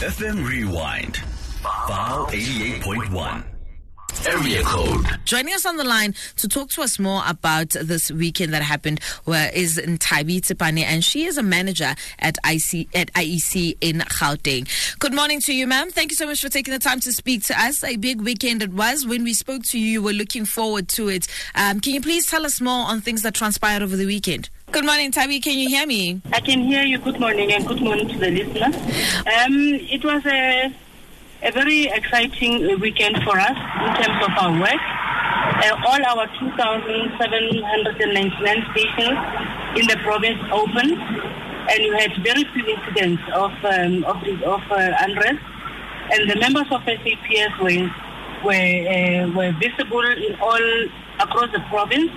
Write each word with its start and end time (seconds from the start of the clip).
FM 0.00 0.46
Rewind. 0.46 1.16
File 1.86 2.26
88.1. 2.26 3.44
Area 4.26 4.62
code. 4.62 5.06
Joining 5.24 5.54
us 5.54 5.64
on 5.66 5.76
the 5.76 5.84
line 5.84 6.14
to 6.36 6.48
talk 6.48 6.68
to 6.70 6.82
us 6.82 6.98
more 6.98 7.22
about 7.26 7.70
this 7.70 8.10
weekend 8.10 8.52
that 8.54 8.62
happened 8.62 9.02
where 9.24 9.50
is 9.52 9.76
Nthabi 9.78 10.40
Tshipane, 10.40 10.82
and 10.82 11.04
she 11.04 11.24
is 11.24 11.36
a 11.38 11.42
manager 11.42 11.94
at 12.18 12.38
IC 12.44 12.88
at 12.94 13.12
IEC 13.14 13.76
in 13.80 13.98
Gauteng. 13.98 14.68
Good 14.98 15.14
morning 15.14 15.40
to 15.42 15.54
you, 15.54 15.66
ma'am. 15.66 15.90
Thank 15.90 16.10
you 16.10 16.16
so 16.16 16.26
much 16.26 16.40
for 16.42 16.48
taking 16.48 16.72
the 16.72 16.78
time 16.80 17.00
to 17.00 17.12
speak 17.12 17.44
to 17.44 17.60
us. 17.60 17.82
A 17.84 17.96
big 17.96 18.20
weekend 18.20 18.62
it 18.62 18.72
was. 18.72 19.06
When 19.06 19.24
we 19.24 19.32
spoke 19.32 19.62
to 19.64 19.78
you, 19.78 19.86
you 19.86 20.02
were 20.02 20.12
looking 20.12 20.44
forward 20.44 20.88
to 20.90 21.08
it. 21.08 21.26
Um, 21.54 21.80
can 21.80 21.94
you 21.94 22.00
please 22.00 22.26
tell 22.26 22.44
us 22.44 22.60
more 22.60 22.86
on 22.86 23.00
things 23.00 23.22
that 23.22 23.34
transpired 23.34 23.82
over 23.82 23.96
the 23.96 24.06
weekend? 24.06 24.48
Good 24.72 24.84
morning, 24.84 25.10
Tabi. 25.12 25.40
Can 25.40 25.58
you 25.58 25.68
hear 25.68 25.86
me? 25.86 26.20
I 26.32 26.40
can 26.40 26.60
hear 26.62 26.82
you. 26.82 26.98
Good 26.98 27.20
morning 27.20 27.52
and 27.52 27.64
good 27.66 27.80
morning 27.80 28.08
to 28.08 28.18
the 28.18 28.28
listener. 28.30 28.66
Um, 28.66 29.74
it 29.86 30.04
was 30.04 30.26
a, 30.26 30.74
a 31.42 31.52
very 31.52 31.86
exciting 31.86 32.80
weekend 32.80 33.22
for 33.22 33.38
us 33.38 33.56
in 33.56 33.94
terms 34.02 34.24
of 34.24 34.30
our 34.36 34.50
work. 34.58 34.80
Uh, 35.62 35.76
all 35.86 36.02
our 36.18 36.26
2,799 36.40 38.66
stations 38.72 39.18
in 39.78 39.86
the 39.86 39.96
province 40.02 40.40
opened, 40.50 40.98
and 40.98 41.80
we 41.80 41.94
had 42.00 42.10
very 42.24 42.42
few 42.52 42.66
incidents 42.66 43.22
of 43.32 43.52
um, 43.64 44.02
of, 44.04 44.16
of 44.42 44.62
uh, 44.72 44.90
unrest. 45.06 45.38
And 46.10 46.28
the 46.30 46.36
members 46.40 46.66
of 46.72 46.82
SAPS 46.84 47.58
were 47.60 47.88
were, 48.42 48.88
uh, 48.90 49.30
were 49.36 49.52
visible 49.60 50.02
in 50.02 50.34
all 50.40 50.88
across 51.20 51.52
the 51.52 51.60
province 51.70 52.10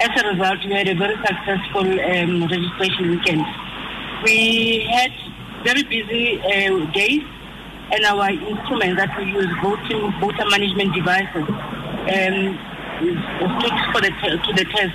as 0.00 0.22
a 0.22 0.28
result, 0.28 0.64
we 0.64 0.72
had 0.72 0.88
a 0.88 0.94
very 0.94 1.16
successful 1.16 1.86
um, 1.86 2.46
registration 2.46 3.10
weekend. 3.10 3.44
We 4.22 4.86
had 4.90 5.12
very 5.64 5.82
busy 5.82 6.40
uh, 6.40 6.90
days, 6.92 7.22
and 7.92 8.04
our 8.04 8.30
instruments 8.30 8.96
that 9.00 9.16
we 9.18 9.24
use, 9.32 9.48
voting 9.62 10.12
voter 10.20 10.46
management 10.50 10.94
devices, 10.94 11.46
um, 11.48 12.58
stood 13.58 13.76
for 13.92 14.00
the 14.00 14.12
te- 14.22 14.38
to 14.38 14.52
the 14.54 14.64
test, 14.70 14.94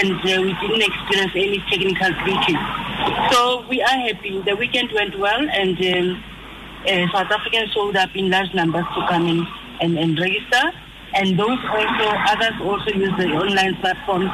and 0.00 0.12
uh, 0.12 0.42
we 0.42 0.52
didn't 0.60 0.82
experience 0.82 1.32
any 1.34 1.58
technical 1.70 2.10
glitches. 2.24 3.32
So 3.32 3.66
we 3.68 3.82
are 3.82 3.98
happy. 4.08 4.40
The 4.42 4.56
weekend 4.56 4.90
went 4.92 5.18
well, 5.18 5.48
and 5.48 5.76
um, 5.78 6.24
uh, 6.86 7.12
South 7.12 7.30
Africans 7.30 7.72
showed 7.72 7.96
up 7.96 8.14
in 8.14 8.30
large 8.30 8.52
numbers 8.54 8.86
to 8.94 9.06
come 9.08 9.26
in 9.26 9.46
and, 9.80 9.98
and 9.98 10.18
register 10.18 10.72
and 11.14 11.38
those 11.38 11.58
also, 11.70 12.06
others 12.28 12.54
also 12.60 12.90
use 12.90 13.12
the 13.16 13.28
online 13.32 13.76
platforms. 13.76 14.30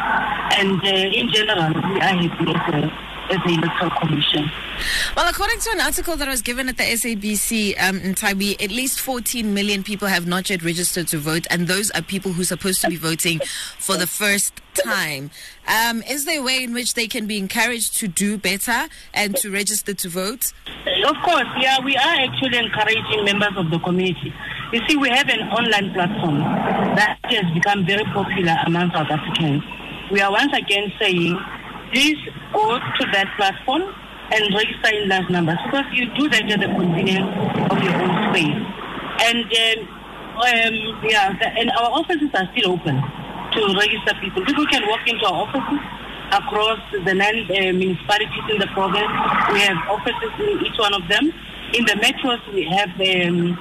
And 0.58 0.80
uh, 0.82 1.18
in 1.18 1.30
general, 1.30 1.72
we 1.74 2.00
are 2.00 2.16
happy 2.16 2.52
as 2.54 2.74
a, 2.74 3.32
as 3.32 3.38
the 3.44 3.54
electoral 3.54 3.90
commission. 3.90 4.50
Well, 5.14 5.28
according 5.28 5.60
to 5.60 5.70
an 5.72 5.80
article 5.80 6.16
that 6.16 6.26
was 6.26 6.40
given 6.40 6.68
at 6.68 6.78
the 6.78 6.84
SABC 6.84 7.80
um, 7.82 7.98
in 7.98 8.14
Tabi, 8.14 8.58
at 8.62 8.70
least 8.70 9.00
14 9.00 9.52
million 9.52 9.82
people 9.82 10.08
have 10.08 10.26
not 10.26 10.48
yet 10.48 10.62
registered 10.62 11.06
to 11.08 11.18
vote, 11.18 11.46
and 11.50 11.68
those 11.68 11.90
are 11.90 12.02
people 12.02 12.32
who 12.32 12.42
are 12.42 12.46
supposed 12.46 12.80
to 12.80 12.88
be 12.88 12.96
voting 12.96 13.40
for 13.78 13.96
the 13.96 14.06
first 14.06 14.54
time. 14.74 15.30
Um, 15.68 16.02
is 16.08 16.24
there 16.24 16.40
a 16.40 16.42
way 16.42 16.64
in 16.64 16.72
which 16.72 16.94
they 16.94 17.06
can 17.06 17.26
be 17.26 17.38
encouraged 17.38 17.98
to 17.98 18.08
do 18.08 18.38
better 18.38 18.88
and 19.12 19.36
to 19.36 19.50
register 19.50 19.92
to 19.94 20.08
vote? 20.08 20.52
Of 21.06 21.16
course, 21.22 21.46
yeah, 21.60 21.84
we 21.84 21.96
are 21.96 22.16
actually 22.20 22.58
encouraging 22.58 23.24
members 23.24 23.56
of 23.56 23.70
the 23.70 23.78
community. 23.80 24.32
You 24.72 24.80
see, 24.86 24.96
we 24.96 25.08
have 25.10 25.28
an 25.28 25.48
online 25.50 25.92
platform 25.92 26.38
that 26.94 27.18
has 27.24 27.52
become 27.52 27.84
very 27.84 28.04
popular 28.14 28.54
among 28.66 28.92
South 28.92 29.10
Africans. 29.10 29.62
We 30.12 30.20
are 30.20 30.30
once 30.30 30.52
again 30.56 30.92
saying, 31.00 31.38
please 31.92 32.18
go 32.52 32.78
to 32.78 33.04
that 33.12 33.26
platform 33.36 33.82
and 34.30 34.54
register 34.54 34.94
in 34.94 35.08
large 35.08 35.28
numbers 35.28 35.58
because 35.66 35.86
you 35.92 36.06
do 36.14 36.28
that 36.28 36.46
at 36.46 36.60
the 36.60 36.66
convenience 36.66 37.34
of 37.66 37.82
your 37.82 37.94
own 37.98 38.14
space. 38.30 38.62
And 39.26 39.42
um, 39.42 40.00
um, 40.38 40.74
yeah, 41.02 41.34
and 41.58 41.70
our 41.72 41.90
offices 41.90 42.30
are 42.34 42.48
still 42.54 42.78
open 42.78 42.94
to 42.94 43.60
register 43.74 44.14
people. 44.22 44.44
People 44.46 44.66
can 44.66 44.86
walk 44.86 45.02
into 45.06 45.26
our 45.26 45.50
offices 45.50 45.82
across 46.30 46.78
the 46.92 47.14
nine 47.14 47.42
uh, 47.50 47.74
municipalities 47.74 48.46
in 48.48 48.58
the 48.58 48.68
province. 48.68 49.10
We 49.50 49.66
have 49.66 49.76
offices 49.90 50.30
in 50.38 50.64
each 50.64 50.78
one 50.78 50.94
of 50.94 51.08
them. 51.08 51.34
In 51.74 51.84
the 51.86 51.98
metros, 51.98 52.38
we 52.54 52.64
have, 52.70 52.94
um, 52.94 53.58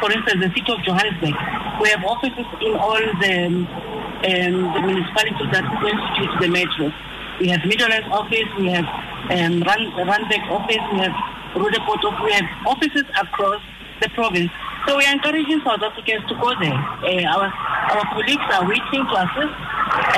for 0.00 0.10
instance, 0.10 0.40
the 0.40 0.50
city 0.54 0.72
of 0.72 0.80
Johannesburg. 0.82 1.34
We 1.82 1.88
have 1.90 2.04
offices 2.04 2.46
in 2.62 2.74
all 2.74 2.98
the, 2.98 3.34
um, 3.46 4.56
the 4.74 4.82
municipalities 4.82 5.50
that 5.52 5.64
constitute 5.78 6.32
the 6.40 6.48
metros. 6.50 6.94
We 7.40 7.48
have 7.48 7.62
Midlands 7.64 8.08
office, 8.10 8.48
we 8.58 8.70
have 8.70 8.86
um, 9.30 9.62
Rand, 9.62 9.94
Randburg 9.94 10.42
office, 10.50 10.82
we 10.92 10.98
have 10.98 11.14
Roodepoort 11.54 12.02
office, 12.02 12.24
we 12.24 12.32
have 12.32 12.48
offices 12.66 13.06
across 13.20 13.62
the 14.00 14.08
province. 14.10 14.50
So 14.86 14.96
we 14.96 15.04
are 15.04 15.12
encouraging 15.12 15.60
South 15.64 15.82
Africans 15.82 16.26
to 16.28 16.34
go 16.34 16.54
there. 16.58 16.74
Uh, 16.74 17.34
our, 17.34 17.46
our 17.46 18.04
colleagues 18.14 18.46
are 18.54 18.66
waiting 18.66 19.06
to 19.06 19.14
assist, 19.22 19.54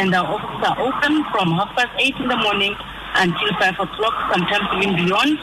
and 0.01 0.15
our 0.15 0.27
offices 0.29 0.61
are 0.65 0.79
open 0.81 1.25
from 1.33 1.53
half 1.57 1.75
past 1.77 1.93
eight 1.99 2.17
in 2.17 2.29
the 2.29 2.37
morning 2.37 2.75
until 3.17 3.49
five 3.59 3.75
o'clock, 3.81 4.33
sometimes 4.33 4.69
even 4.77 4.97
beyond. 4.97 5.39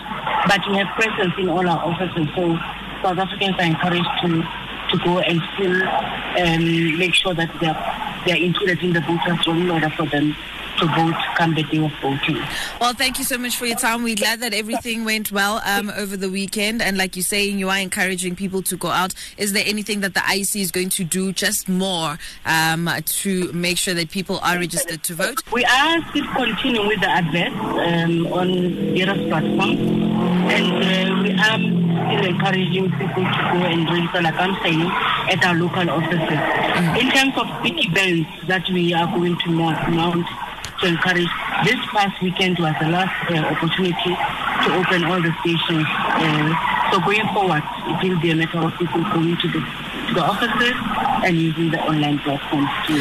But 0.48 0.62
we 0.70 0.78
have 0.78 0.88
presence 0.96 1.34
in 1.38 1.50
all 1.50 1.68
our 1.68 1.82
offices, 1.84 2.28
so 2.34 2.58
South 3.02 3.18
Africans 3.18 3.56
are 3.58 3.66
encouraged 3.66 4.10
to 4.22 4.44
to 4.90 4.98
go 5.00 5.20
and 5.20 5.42
still 5.54 5.84
um, 5.84 6.98
make 6.98 7.14
sure 7.14 7.34
that 7.34 7.52
they 7.60 7.68
are, 7.68 8.24
they 8.26 8.32
are 8.32 8.44
included 8.44 8.82
in 8.82 8.94
the 8.94 9.02
voters 9.02 9.46
roll 9.46 9.58
in 9.58 9.70
order 9.70 9.90
for 9.90 10.06
them 10.06 10.36
to 10.80 10.86
vote 10.86 11.16
come 11.36 11.56
the 11.56 11.64
day 11.64 11.84
of 11.84 11.92
voting. 12.02 12.38
Well, 12.80 12.94
thank 12.94 13.18
you 13.18 13.24
so 13.24 13.38
much 13.38 13.58
for 13.58 13.66
your 13.66 13.78
time. 13.78 14.04
We're 14.04 14.16
glad 14.16 14.42
that 14.42 14.54
everything 14.54 15.06
went 15.06 15.32
well 15.32 15.62
um, 15.66 15.90
over 15.90 16.16
the 16.16 16.30
weekend. 16.30 16.82
And 16.82 16.98
like 16.98 17.16
you're 17.16 17.24
saying, 17.24 17.58
you 17.58 17.70
are 17.70 17.80
encouraging 17.80 18.36
people 18.36 18.62
to 18.64 18.78
go 18.78 18.90
out. 18.90 19.14
Is 19.38 19.54
there 19.54 19.64
anything 19.66 20.02
that 20.02 20.14
the 20.14 20.20
IEC 20.20 20.62
is 20.62 20.72
going 20.72 20.90
to 20.90 21.04
do 21.04 21.32
just 21.32 21.68
more 21.68 22.20
um, 22.46 22.90
to 23.06 23.52
make 23.54 23.78
sure 23.78 23.94
that 23.96 24.12
people 24.12 24.40
are 24.44 24.58
registered 24.58 25.04
to 25.04 25.16
vote? 25.16 25.42
We 25.52 25.66
are 25.66 26.10
still 26.10 26.28
continuing 26.34 26.88
with 26.88 27.00
the 27.00 27.10
adverts 27.10 27.56
um, 27.56 28.28
on 28.28 28.48
various 28.94 29.28
platforms. 29.30 30.07
And 30.50 30.68
uh, 30.84 31.24
we 31.24 31.32
are 31.34 31.60
still 32.08 32.26
encouraging 32.26 32.92
people 32.92 33.24
to 33.24 33.42
go 33.54 33.60
and 33.66 33.90
register, 33.90 34.22
like 34.22 34.36
I'm 34.36 34.56
saying, 34.64 34.90
at 35.30 35.46
our 35.46 35.56
local 35.56 35.90
offices. 35.90 36.20
Mm-hmm. 36.20 36.96
In 36.98 37.12
terms 37.12 37.34
of 37.38 37.64
big 37.64 37.76
events 37.78 38.30
that 38.48 38.68
we 38.70 38.94
are 38.94 39.08
going 39.08 39.38
to 39.38 39.50
mount, 39.50 40.28
to 40.80 40.88
encourage. 40.88 41.30
This 41.66 41.80
past 41.92 42.22
weekend 42.22 42.60
was 42.60 42.74
the 42.80 42.90
last 42.90 43.32
uh, 43.32 43.38
opportunity 43.50 44.14
to 44.14 44.76
open 44.78 45.04
all 45.06 45.22
the 45.22 45.34
stations. 45.42 45.88
Uh, 45.90 46.54
so 46.92 47.00
going 47.02 47.28
forward, 47.34 47.64
it 47.88 48.10
will 48.10 48.20
be 48.20 48.32
a 48.32 48.36
matter 48.36 48.60
of 48.60 48.78
people 48.78 49.02
going 49.02 49.38
to 49.38 49.48
the, 49.48 49.60
to 49.60 50.14
the 50.14 50.22
offices 50.22 50.76
and 51.26 51.38
using 51.38 51.72
the 51.72 51.80
online 51.82 52.20
platforms 52.20 52.70
to 52.88 52.94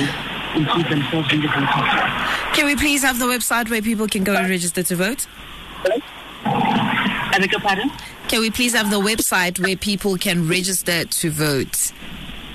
include 0.57 0.87
themselves 0.89 1.33
in 1.33 1.41
the 1.43 1.49
voting. 1.49 2.55
Can 2.55 2.67
we 2.67 2.77
please 2.77 3.03
have 3.03 3.19
the 3.19 3.27
website 3.27 3.69
where 3.69 3.83
people 3.83 4.07
can 4.07 4.25
go 4.25 4.35
and 4.35 4.49
register 4.49 4.83
to 4.83 4.97
vote? 4.97 5.27
I 7.37 7.39
beg 7.39 7.53
your 7.53 7.61
pardon? 7.61 7.91
Can 8.29 8.41
we 8.41 8.51
please 8.51 8.73
have 8.73 8.91
the 8.91 8.99
website 8.99 9.61
where 9.61 9.77
people 9.77 10.17
can 10.17 10.49
register 10.49 11.05
to 11.05 11.31
vote? 11.31 11.93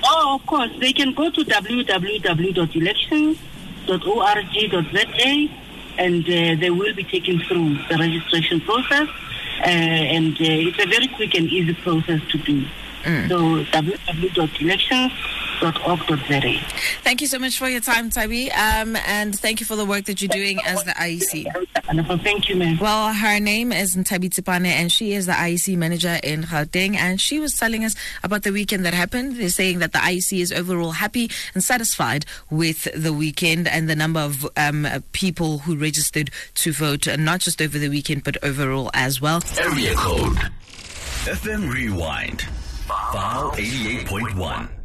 Oh, 0.03 0.39
of 0.39 0.47
course. 0.47 0.71
They 0.79 0.91
can 0.91 1.13
go 1.13 1.29
to 1.29 1.41
www.elections 1.45 3.37
org.za 3.87 5.49
and 5.97 6.23
uh, 6.23 6.55
they 6.59 6.69
will 6.71 6.95
be 6.95 7.03
taken 7.03 7.39
through 7.41 7.75
the 7.89 7.97
registration 7.97 8.61
process 8.61 9.07
uh, 9.59 9.65
and 9.65 10.33
uh, 10.33 10.45
it's 10.45 10.79
a 10.79 10.87
very 10.87 11.07
quick 11.09 11.35
and 11.35 11.47
easy 11.47 11.75
process 11.75 12.21
to 12.31 12.39
do. 12.39 12.65
Mm. 13.03 13.29
So 13.29 13.63
www.elections.org.za. 13.71 15.30
Thank 17.03 17.21
you 17.21 17.27
so 17.27 17.39
much 17.39 17.57
for 17.57 17.69
your 17.69 17.81
time, 17.81 18.09
Tabi, 18.09 18.51
um, 18.51 18.95
and 19.07 19.37
thank 19.37 19.59
you 19.59 19.65
for 19.65 19.75
the 19.75 19.85
work 19.85 20.05
that 20.05 20.21
you're 20.21 20.29
doing 20.29 20.59
as 20.65 20.83
the 20.83 20.91
IEC. 20.91 21.45
Wonderful. 21.87 22.17
Thank 22.19 22.49
you, 22.49 22.55
ma'am. 22.55 22.77
Well, 22.79 23.13
her 23.13 23.39
name 23.39 23.71
is 23.71 23.95
Nthabi 23.95 24.29
Tshipane, 24.29 24.65
and 24.65 24.91
she 24.91 25.13
is 25.13 25.25
the 25.25 25.33
IEC 25.33 25.77
manager 25.77 26.19
in 26.23 26.43
Gauteng, 26.43 26.95
and 26.95 27.19
she 27.19 27.39
was 27.39 27.53
telling 27.53 27.85
us 27.85 27.95
about 28.23 28.43
the 28.43 28.51
weekend 28.51 28.85
that 28.85 28.93
happened. 28.93 29.37
They're 29.37 29.49
saying 29.49 29.79
that 29.79 29.91
the 29.91 29.99
IEC 29.99 30.39
is 30.39 30.51
overall 30.51 30.91
happy 30.91 31.29
and 31.53 31.63
satisfied 31.63 32.25
with 32.49 32.87
the 32.95 33.13
weekend 33.13 33.67
and 33.67 33.89
the 33.89 33.95
number 33.95 34.19
of 34.19 34.47
um, 34.57 34.87
people 35.11 35.59
who 35.59 35.75
registered 35.75 36.31
to 36.55 36.71
vote, 36.71 37.07
not 37.19 37.39
just 37.39 37.61
over 37.61 37.77
the 37.77 37.89
weekend, 37.89 38.23
but 38.23 38.37
overall 38.43 38.89
as 38.93 39.21
well. 39.21 39.41
Area 39.59 39.93
code 39.95 40.37
FM 41.25 41.71
Rewind. 41.71 42.41
File 43.11 43.51
88.1. 43.51 44.80